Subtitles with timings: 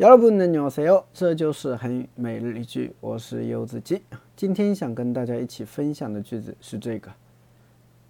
[0.00, 4.02] 여러분은녕하세 요， 这就是韩语每日一句，我是柚子鸡。
[4.36, 7.10] 今天想跟大家一起分享的句子是这个：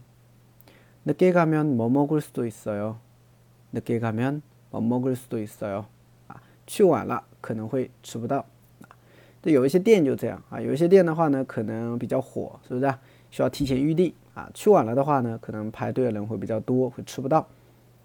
[1.04, 3.00] 늦게가면못먹을수도있어 요。
[3.74, 5.88] 늦게가면못먹을수도있어 요。
[6.28, 8.46] 啊，去晚了可能会吃不到。
[9.43, 12.99] 这有一些店就这样啊，有一些店的话呢，可能比较火，是不是、啊？
[13.31, 17.49] 需要提前预定啊，去晚了的话呢，可能排队的人会比较多，会吃不到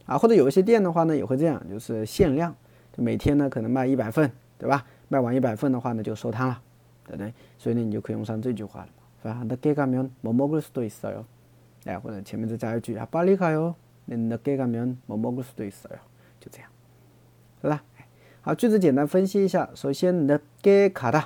[0.05, 0.17] 啊。
[0.17, 2.55] 或者有一些店的话呢，也会这样，就是限量，
[2.91, 4.83] 就每天呢可能卖一百份，对吧？
[5.09, 6.59] 卖完一百份的话呢，就收摊了，
[7.05, 7.31] 对不对？
[7.57, 8.89] 所以呢，你就可以用上这句话了，
[9.21, 9.43] 是吧？
[9.47, 11.23] 那给个面，某某个是对色哟，
[11.85, 13.75] 哎，或者前面再加一句啊，巴里卡哟，
[14.05, 15.97] 那那给个面，某某个是对色哟，
[16.39, 16.69] 就这样，
[17.61, 17.83] 是吧？
[18.41, 21.21] 好，句子简单分析一下，首先，那给卡的。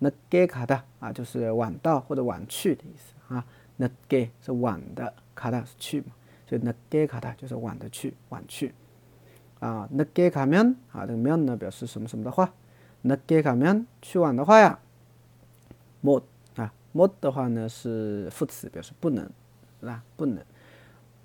[0.00, 3.44] 늦게가 다啊，就是晚到或者晚去的意思啊。
[3.78, 6.06] 늦게是晚的，가다是去嘛，
[6.46, 8.72] 所以늦게가다就是晚的去，晚去。
[9.60, 12.52] 啊，늦게가면啊，这个면呢表示什么什么的话。
[13.04, 14.78] 늦게가면去晚的话呀，
[16.02, 16.22] 못
[16.56, 19.28] 啊못的话呢是副词，表示不能，
[19.80, 20.02] 是吧？
[20.16, 20.42] 不能。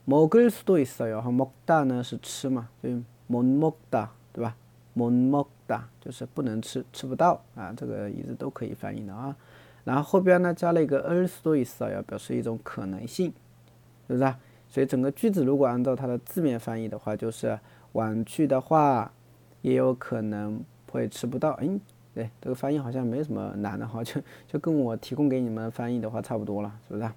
[0.05, 4.55] 먹을수도있어 요， 和먹다呢是吃嘛，所以못먹 다， 对吧？
[4.95, 9.35] 못먹다就是不能吃，吃不到啊，这个一直都可以翻译的啊。
[9.83, 13.33] 然后后边呢加了一个을수도있어要表示一种可能性，
[14.07, 14.23] 是不是？
[14.23, 14.38] 啊？
[14.67, 17.59] 所以整个句子如果按照它的字面翻译的话，就是
[17.94, 19.11] 晚去的话，
[19.61, 21.52] 也有可能会吃不到。
[21.53, 21.67] 哎，
[22.13, 27.09] 对，这个翻译好像没什么难的哈，就就跟我提供给你们翻译的话差不多了，是不是？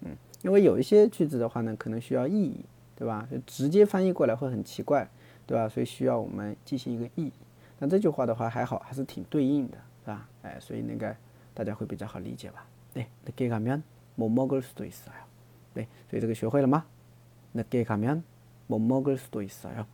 [0.00, 2.64] 嗯，因为有一些句子的话呢，可能需要意译，
[2.96, 3.26] 对吧？
[3.30, 5.08] 就直接翻译过来会很奇怪。
[5.45, 5.69] 对吧？
[5.69, 7.31] 所以需要我们进行一个译。
[7.79, 10.27] 那这句话的话还好，还是挺对应的，是吧？
[10.43, 11.15] 哎，所以那个
[11.53, 12.65] 大家会比较好理解吧？
[12.93, 13.81] 对，늦게가면
[14.17, 15.25] 못먹을수도있어 요。
[15.73, 16.85] 对，所以这个学会了吗？
[17.53, 18.21] 늦게가면
[18.69, 19.85] 못먹을수도있어 요。